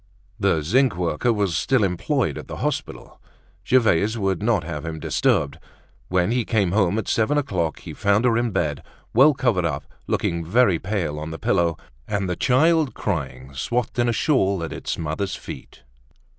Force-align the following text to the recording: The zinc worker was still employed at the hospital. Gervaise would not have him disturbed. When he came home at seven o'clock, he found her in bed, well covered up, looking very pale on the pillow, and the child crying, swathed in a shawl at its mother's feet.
The 0.39 0.63
zinc 0.63 0.95
worker 0.95 1.31
was 1.31 1.55
still 1.55 1.83
employed 1.83 2.35
at 2.35 2.47
the 2.47 2.55
hospital. 2.55 3.21
Gervaise 3.63 4.17
would 4.17 4.41
not 4.41 4.63
have 4.63 4.83
him 4.83 4.99
disturbed. 4.99 5.59
When 6.09 6.31
he 6.31 6.43
came 6.43 6.71
home 6.71 6.97
at 6.97 7.07
seven 7.07 7.37
o'clock, 7.37 7.81
he 7.81 7.93
found 7.93 8.25
her 8.25 8.35
in 8.35 8.49
bed, 8.49 8.81
well 9.13 9.35
covered 9.35 9.63
up, 9.63 9.85
looking 10.07 10.43
very 10.43 10.79
pale 10.79 11.19
on 11.19 11.29
the 11.29 11.37
pillow, 11.37 11.77
and 12.07 12.27
the 12.27 12.35
child 12.35 12.95
crying, 12.95 13.53
swathed 13.53 13.99
in 13.99 14.09
a 14.09 14.11
shawl 14.11 14.63
at 14.63 14.73
its 14.73 14.97
mother's 14.97 15.35
feet. 15.35 15.83